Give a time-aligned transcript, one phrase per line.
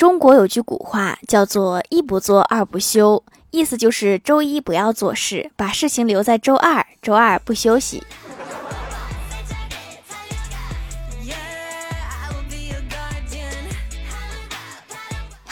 [0.00, 8.02] 中国有句古话叫做“一不做二不休”，意思就是周一不要做事，把事情留在周二，周二不休息。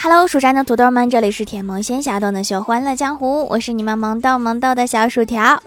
[0.01, 5.61] Hello，蜀山的土豆们，这里是甜萌仙侠段的秀欢乐江湖，我是你们萌豆萌豆的小薯条。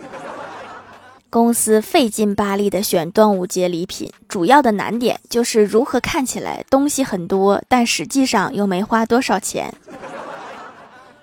[1.33, 9.73] 公司费劲巴力的选端午节礼品，主要的难点就是如何看起来东西很多，但实际上又没花多少钱。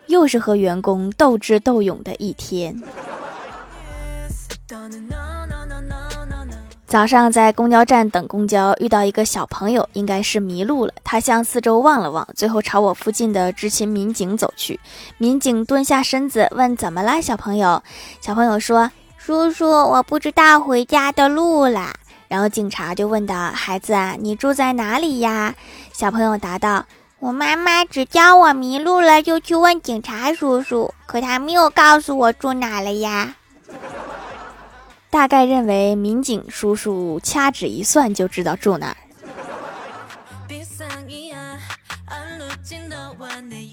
[0.08, 2.82] 又是和员工斗智斗勇的一天。
[6.88, 10.94] 早上在公交站等公交，遇到一个小朋友，应该是迷路了。
[11.04, 14.80] 他向四周望了望，最后朝我附近的执勤民警走去。
[15.20, 17.84] 民警蹲下身子问：“怎么啦，小朋友？”
[18.20, 21.94] 小朋友说：“叔叔，我不知道回家的路了。”
[22.30, 25.54] 然后警察就问道：“孩子，你住在哪里呀？”
[25.92, 26.86] 小朋友答道
[27.20, 33.36] ：“我妈妈只教我迷路了，就去问警察叔叔，可他没有告诉我住哪了呀。”
[35.12, 38.98] 大概认为民警叔叔掐指一算就知道住哪儿。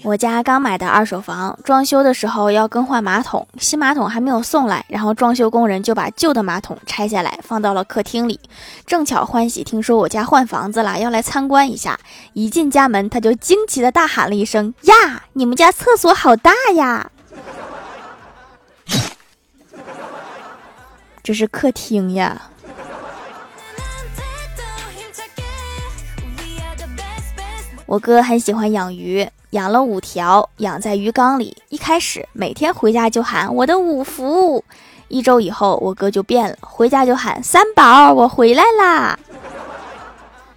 [0.07, 8.39] 我家刚买的二手房，装修的时候要更换马桶，新马桶还没有送来，然后装修工人就把旧的马桶拆下来放到了客厅里。
[8.85, 11.99] 正巧欢喜听说我家换房子了，要来参观一下。
[12.31, 17.11] 一进家门，他就惊奇的大喊了一声：“呀， 你们家厕所好大呀！”
[21.21, 22.43] 这是客厅呀。
[27.87, 31.55] 我哥很喜欢养鱼，养了五条，养在鱼缸里。
[31.69, 34.61] 一开始每天回家就喊我的五福，
[35.07, 39.17] 一周以后我哥就变了，回家就喊三宝，我回来啦。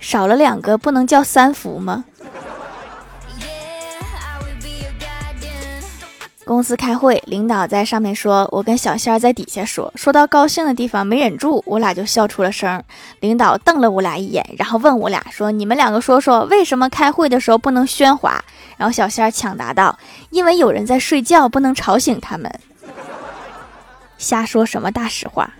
[0.00, 2.04] 少了两个，不能叫三福吗？
[6.50, 12.82] 公司开会，领导在上面说，我跟小仙儿在底下说，说到高兴的地方没忍住，我俩就笑出了声。
[13.20, 18.44] 领导瞪了我俩一眼，然后问我俩说：“你们两个说说，为什么开会的时候不能喧哗？”
[18.76, 19.96] 然后小仙儿抢答道
[20.30, 22.52] ：“因为有人在睡觉，不能吵醒他们。”
[24.18, 25.52] 瞎说什么大实话。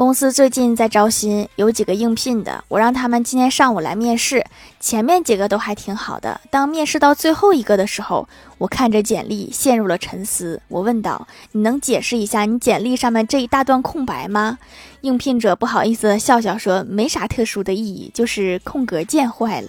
[0.00, 4.42] 公司最近在招新，有几个应聘的，我让他们今天上午来面试。
[4.80, 10.62] 前面几个都还挺好的，当面试到最后一个的时候，我看着简历陷入了沉思。
[10.68, 14.56] 我问道：“你能解释一下你简历上面这一大段空白吗？”
[15.02, 19.68] 应聘者不好意思的笑笑说：“没啥特殊的意义，就是空格键坏了。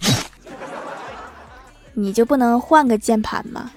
[1.94, 3.70] 你就不能换个键盘吗？”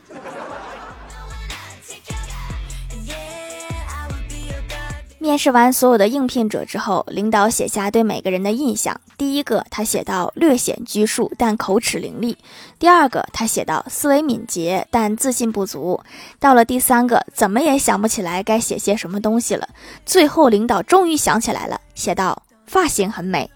[5.22, 9.00] 面试完所有的应聘者之后，领导写下对每个人的印象。
[9.18, 12.34] 第一个，他写到略显拘束，但口齿伶俐；
[12.80, 16.00] 第二个，他写到思维敏捷，但自信不足。
[16.40, 19.68] 到了第三个，怎么也想不起来该写些什么东西了。
[20.06, 23.50] 最后，领导终于想起来了，写道：发型很美。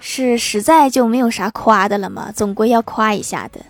[0.00, 2.32] 是实在就没有啥夸的了吗？
[2.34, 3.60] 总归要夸一下的。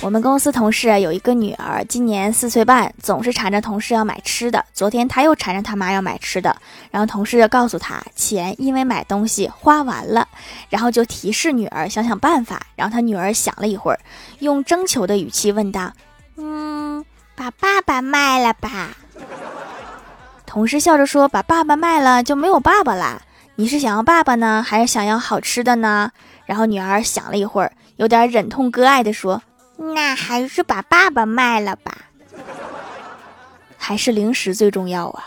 [0.00, 4.64] 我们公司同事有一个女儿，今年四岁半，总是缠着同事要买吃的。
[4.72, 6.56] 昨天她又缠着他妈要买吃的，
[6.92, 10.28] 然后同事告诉她，钱因为买东西花完了，
[10.70, 12.62] 然后就提示女儿想想办法。
[12.76, 13.98] 然后她女儿想了一会儿，
[14.38, 15.92] 用征求的语气问道
[16.38, 17.04] ：“嗯，
[17.34, 18.96] 把爸爸卖了吧？”
[20.46, 23.20] 同事笑着说：“把爸爸卖了就没有爸爸啦。
[23.56, 26.12] 你是想要爸爸呢，还是想要好吃的呢？”
[26.46, 29.42] 然后女儿想了一会儿，有点忍痛割爱的说。
[29.78, 31.96] 那还是把爸爸卖了吧，
[33.76, 35.24] 还是零食最重要啊！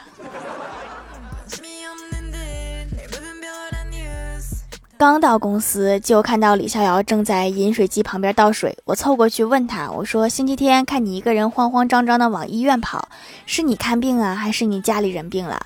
[4.97, 13.09] 刚到公司就看到李逍遥正在饮水机旁边倒水，我凑过去问他，我说：“星期天看你一个人慌慌张张的往医院跑，
[13.47, 15.59] 是你看病啊，还是你家里人病了？”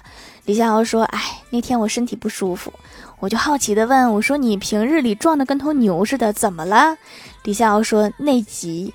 [0.45, 2.71] 李逍遥说：“哎，那天我身体不舒服。”
[3.19, 6.97] 我就好奇的问我说：“你平日里壮的跟头牛似的，怎么了？”
[7.43, 8.93] 李逍遥说：“内急。”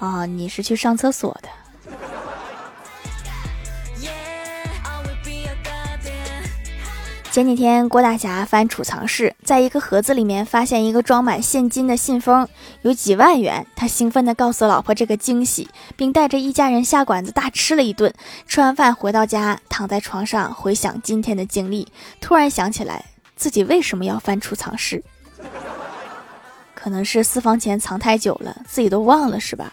[0.00, 1.48] 啊，你是去上厕所的。
[7.34, 12.46] 前几天，郭大侠翻储藏室，在一个盒子里面发现一个装满现金的信封，
[12.82, 13.66] 有几万元。
[13.74, 18.14] 他兴奋地告诉老婆这个惊喜，并带着一家人下馆子大吃了一顿。
[18.46, 21.88] 吃完饭回到家，躺在床上回想今天的经历，
[22.20, 23.04] 突然想起来
[23.34, 25.02] 自己为什么要翻储藏室？
[26.72, 29.72] 可能是私房钱藏太久了，自己都忘了，是吧？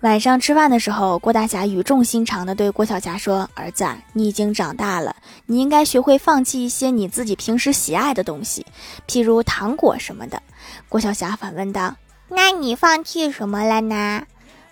[0.00, 5.16] 晚上吃饭的时候，郭大侠语重心长地对郭晓霞说：“儿子，你已经长大了，
[5.46, 8.64] 你应该学会放弃一些你自己平时喜爱的东西，
[9.08, 10.40] 譬如糖果什么的。”
[10.88, 11.96] 郭晓霞反问道
[12.30, 14.22] ：“那你放弃什么了呢？”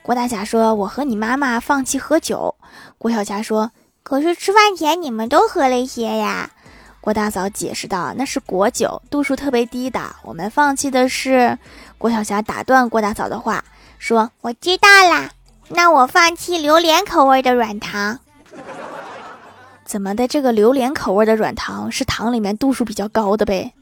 [0.02, 2.55] 郭大侠说：“我和你妈妈放弃喝酒。”
[2.96, 3.73] 郭晓霞说
[4.05, 6.52] ：“可是吃饭前你们都喝了一些呀。”
[7.02, 10.00] 郭大嫂解释道：“那是果酒，度数特别低的。
[10.23, 11.58] 我们放弃的是……”
[11.99, 13.64] 郭晓霞打断郭大嫂的话。
[13.99, 15.31] 说我知道啦，
[15.69, 18.19] 那我放弃榴莲口味的软糖。
[19.85, 20.27] 怎么的？
[20.27, 23.73] 这个榴莲口味的软糖是糖里面度数比较高的呗？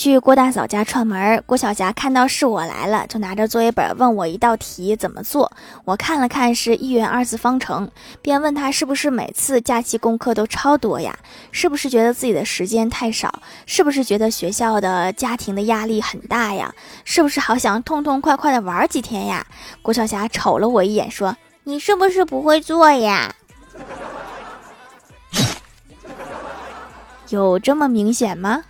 [0.00, 5.52] 去郭大嫂家串门，郭晓霞看到是我来了，就拿着作业本问我一道题怎么做。
[5.84, 7.90] 我看了看是一元二次方程，
[8.22, 11.18] 便问他是不是每次假期功课都超多呀？
[11.52, 13.42] 是不是觉得自己的时间太少？
[13.66, 16.74] 是不是觉得学校的家庭的压力很大呀？
[17.04, 19.46] 是不是好想痛痛快快的玩几天呀？
[19.82, 23.34] 郭晓霞瞅了我一眼，说：“你是不是不会做呀？
[27.28, 28.64] 有这么明显吗？”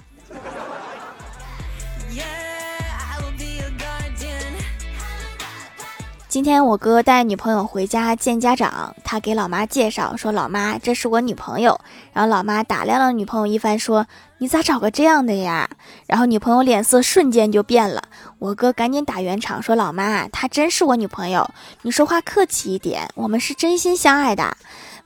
[6.31, 11.81] 今天我哥带女朋友回家见家长，他给老妈介绍说：“老妈，这是我女朋友。”
[12.15, 14.07] 然后老妈打量了女朋友一番，说
[14.39, 15.69] ：“你咋找个这样的呀？”
[16.07, 18.05] 然后女朋友脸色瞬间就变了。
[18.39, 21.51] 我哥赶紧打圆场说：“老妈，她真是我女朋友，
[21.83, 24.57] 你说话客气一点，我们是真心相爱的。”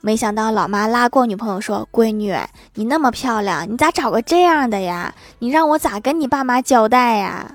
[0.01, 2.37] 没想到老妈拉过女朋友说：“闺女，
[2.75, 5.11] 你那么漂亮，你咋找个这样的呀？
[5.39, 7.51] 你让我咋跟你爸妈交代呀？”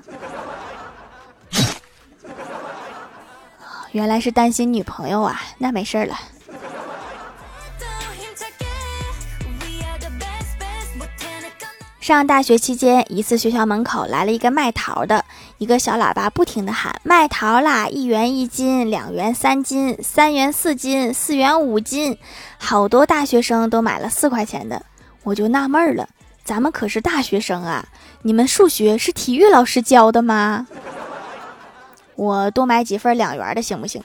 [3.91, 6.17] 原来是担心女朋友啊，那没事儿了。
[11.99, 15.23] 上大学期间，一次学校门口来了一个卖桃的，
[15.59, 17.87] 一个小喇叭不停的喊：“卖桃啦！
[17.87, 22.17] 一元一斤，两元三斤，三元四斤，四元五斤。”
[22.57, 24.83] 好多大学生都买了四块钱的，
[25.23, 26.09] 我就纳闷了，
[26.43, 27.87] 咱们可是大学生啊，
[28.23, 30.67] 你们数学是体育老师教的吗？
[32.21, 33.99] 我多买几份两元的行不行？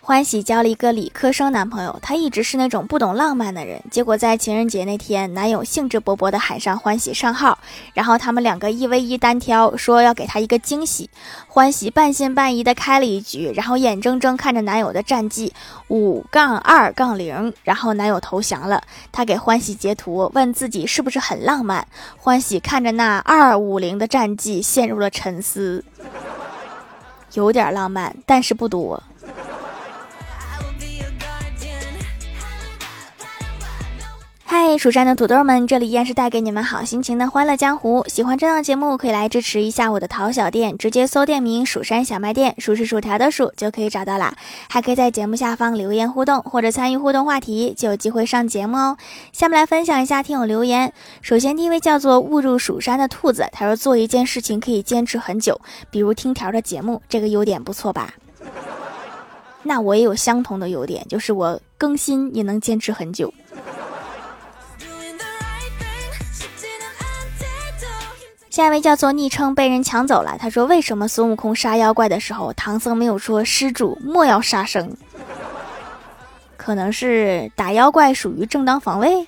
[0.00, 3.82] 欢喜交了一个理科生男朋友，他一直是那种不懂浪漫的人。
[3.90, 7.55] 结果在情人节那天，男友兴致勃勃的喊上欢喜上号，
[7.94, 11.08] 然后他们两个一 v 一单挑，说要给他一个惊喜。
[11.46, 15.52] 欢喜半信半疑的开了一局，然后眼睁睁看着男友的战绩
[15.88, 18.82] 五杠二杠零，然后男友投降了。
[19.10, 21.86] 他给欢喜截图，问自己是不是很浪漫。
[22.16, 25.84] 欢喜看着那二五零的战绩，陷入了沉思。
[27.34, 29.02] 有点浪漫，但是不多。
[34.78, 38.04] 蜀山的土豆们，这里依然是带给你们好心情的欢乐江湖。
[38.08, 44.36] 喜欢这档节目，可以来支持一下我的淘小店，直接搜店名“蜀山小卖店”，数是薯条的数就可以找到啦。
[44.68, 48.96] 还可以在节目下方留言互动，或者参与互动话题，就有机会上节目哦。
[49.32, 50.92] 下面来分享一下听友留言。
[51.22, 58.14] 首先第一位叫做误入蜀山的兔子，他说做一件事情可以坚持很久，比如听条的节目，这个优点不错吧？
[59.62, 63.32] 那我也有相同的优点，就是我更新也能坚持很久。
[68.56, 70.38] 下一位叫做昵称被人抢走了。
[70.38, 74.96] 他说：“为什么孙悟空杀妖怪的时候，唐僧没有说‘施主莫要杀生’？
[76.56, 79.26] 可能是打妖怪属于正当防卫。”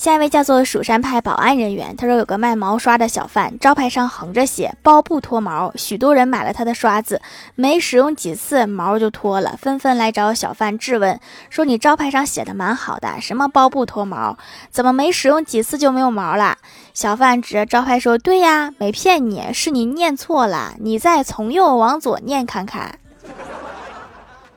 [0.00, 7.20] 下一位叫做蜀山派保安人员，他说有个卖毛刷的小贩，招牌上横着写“包不脱毛”，许多人买了他的刷子，
[7.54, 14.38] 没使用几次毛就脱了，纷纷来找小贩质问，说你招牌上写的蛮好的，什么包不脱毛，
[14.70, 16.56] 怎么没使用几次就没有毛了？
[16.94, 22.98] 小贩指着招牌说：“对呀，没骗你，是你念错了，你再从右往左念看看，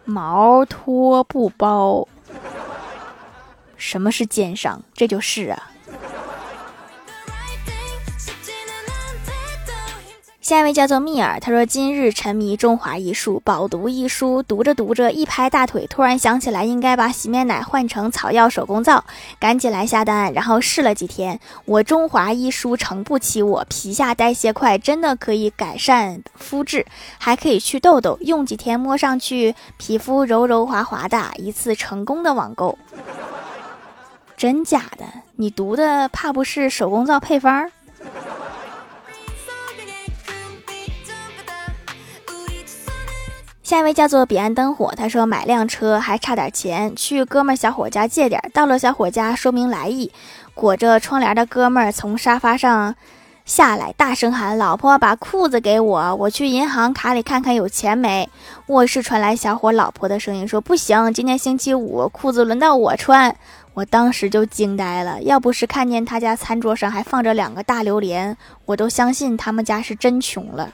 [0.05, 2.07] 毛脱不包。”
[3.83, 4.81] 什么是奸商？
[4.93, 5.71] 这就是啊。
[10.39, 19.03] 下一位叫做蜜儿，他说今日沉迷中华艺术，饱读一书，读着读着一拍大腿，突然想起来应该把洗面奶换成草药手工皂，
[19.37, 26.85] 赶紧来下单，然后试了几天，我中华医书诚不欺我，皮下代谢快，真的可以改善肤质，
[27.17, 32.77] 还可以去痘痘，用几天摸上去皮肤柔柔滑滑的，一次成功的网购。
[34.35, 35.05] 真假的？
[35.35, 37.69] 你读的怕不是手工皂配方？
[43.63, 50.11] 下一位叫做彼岸灯火，他说买辆车还差点钱，去哥们小伙家借点，到了小伙家说明来意，
[50.53, 52.93] 裹着窗帘的哥们从沙发上
[53.45, 58.29] 下来，大声喊：“老婆，把裤子给我，我去银行卡里看看有钱没。”
[58.67, 63.35] 卧室传来小伙老婆的声音说：“不行，今天星期五，裤子轮到我穿。”
[63.73, 70.71] 我当时就惊呆了，要不是看见他家餐桌上还放着两个大榴莲，我都相信他们家是真穷了。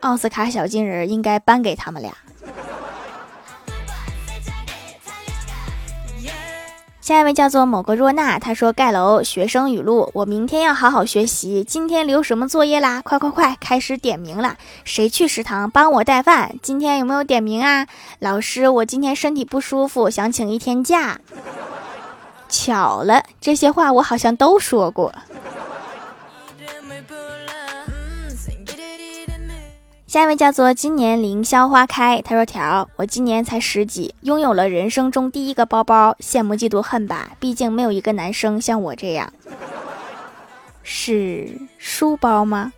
[0.00, 2.14] 奥斯卡小金人应该颁给他们俩。
[7.00, 11.64] 下一位叫做某个若娜，她说盖楼学生语录：我明天要好好学习。
[11.64, 13.00] 今天留什么作业啦？
[13.00, 14.56] 快快快，开始点名了。
[14.84, 16.56] 谁去食堂帮我带饭？
[16.62, 17.86] 今天有没有点名啊？
[18.18, 21.18] 老师，我今天身体不舒服，想请一天假。
[22.50, 25.14] 巧了，这些话我好像都说过。
[30.10, 37.30] 下一位叫做今年凌霄花开，他说：“条，我今年才十几，拥有了人生中第一个包包，羡慕嫉妒恨吧。
[37.38, 39.32] 毕竟没有一个男生像我这样，
[40.82, 42.72] 是书包吗？”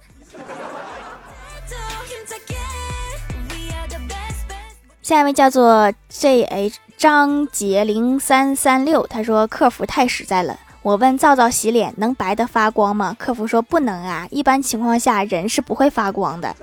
[5.00, 13.16] 下一位叫做 J H 张杰零三三六，他说：“客服太实在了，我问皂皂洗脸能白的发光吗？
[13.18, 16.54] 客服说不能啊，一般情况下人是不会发光的。”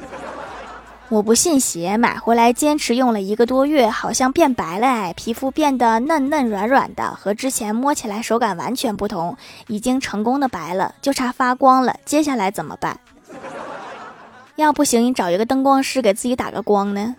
[1.10, 9.36] 我不信邪，买回来坚持用了一个多月，好像变白了哎，皮肤变得嫩嫩软软的，和之前摸起来手感完全不同，
[9.66, 11.96] 已经成功的白了，就差发光了。
[12.06, 13.00] 接下来怎么办？
[14.56, 17.16] 要不行，你找一个灯光师给自己打个光呢？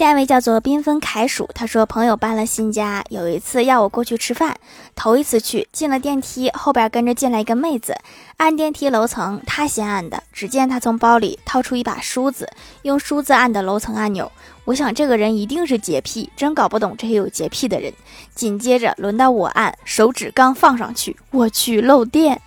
[0.00, 4.56] 下一位叫做缤纷凯鼠，他说朋友搬了新家，有一次要我过去吃饭，
[4.96, 7.94] 头一次去，进了电梯，后边跟着进来一个妹子，
[8.38, 12.48] 按电梯楼层，他先按的，只见他从包里掏出一把梳子，
[12.80, 14.32] 用梳子按的楼层按钮，
[14.64, 17.92] 我想这个人一定是洁癖，真搞不懂这些有洁癖的人。
[18.34, 22.40] 紧接着轮到我按，手指刚放上去，我去漏电。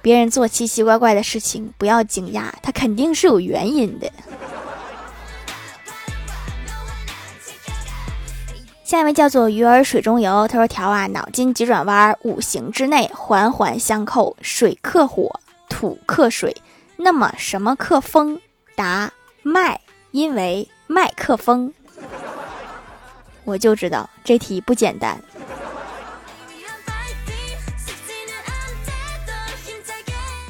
[0.00, 4.08] 别人做奇奇怪怪的事情，不要惊讶，他肯定是有原因的。
[8.90, 16.56] 下一位叫做鱼儿水中游，他说：“条啊，脑筋急转弯，五行之内环环相扣，水克火，土克水，
[16.96, 18.40] 那么什么克风？
[18.74, 19.12] 答：
[19.44, 19.80] 麦，
[20.10, 21.72] 因为麦克风。
[23.44, 25.16] 我就知道这题不简单。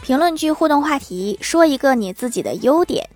[0.00, 3.06] 评论区互动话题，说一个你自己的优点。”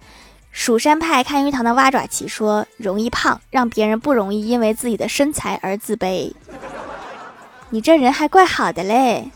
[0.54, 6.32] 蜀山派看鱼塘的蛙爪奇说：“容易胖，让别人不容易因为自己的身材而自卑。”
[7.70, 9.28] 你这人还怪好的嘞。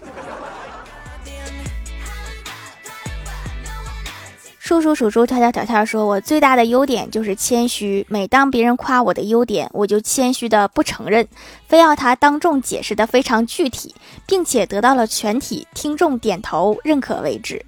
[4.59, 11.27] 叔叔数猪跳跳跳跳说：“我最大的优点就是谦虚，每当别人夸我的优点，我就谦虚的不承认，
[11.67, 13.95] 非要他当众解释的非常具体，
[14.25, 17.67] 并且得到了全体听众点头认可为止。”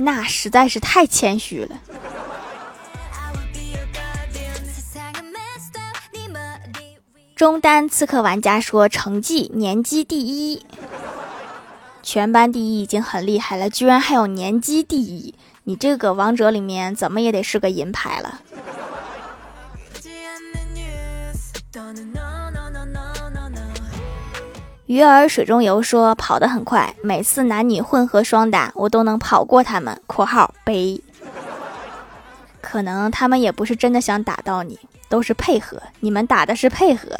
[0.00, 1.78] 那实在是太谦虚了。
[7.36, 10.66] 中单刺客玩家说：“成绩年级第一，
[12.02, 15.34] 全班第一已经很厉害了，居然还有年级第一！
[15.64, 18.40] 你这个王者里面怎么也得是个银牌了。”
[24.90, 29.96] 鱼儿水中游说跑得很快，每次男女混合双打，我都能跑过他们。
[30.08, 31.00] （括号背）
[32.60, 34.76] 可能他们也不是真的想打到你，
[35.08, 35.80] 都是配合。
[36.00, 37.16] 你们打的是配合。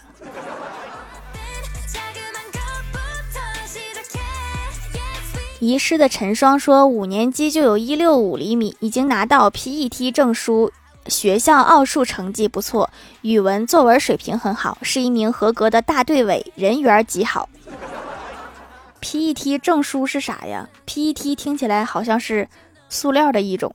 [5.60, 10.72] 遗失的陈双说，五年级就有一六五厘米，已经拿到 PET 证书。
[11.06, 12.90] 学校奥数成绩不错，
[13.22, 17.48] 语文作文水平很好，是一名合格的大队委，人缘极好。
[19.00, 22.48] PET 证书是啥呀？PET 听起来好像是
[22.88, 23.74] 塑料的一种。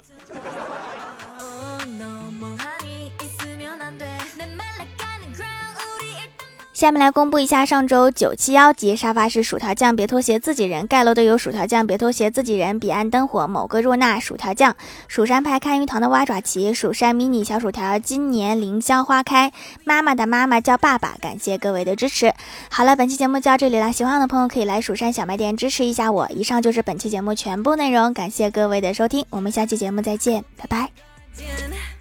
[6.76, 14.76] 下面来公布一下上周九七幺级沙发是薯条酱，别拖鞋，自己人盖楼的有薯条酱，别拖鞋，自己人彼岸灯火，某个若娜，薯条酱，
[15.08, 19.54] 蜀山派看鱼塘的蛙爪旗，蜀山迷你小薯条，今年凌霄花开，
[19.86, 22.34] 妈妈的妈妈叫爸爸，感谢各位的支持。
[22.70, 26.28] 好了，本期节目就到这里了，喜欢我的朋友可以来蜀山小卖店支持一下我。
[26.30, 31.95] 以上就是本期节目全部内容，感谢各位的收听，我们下期节目再见，拜拜。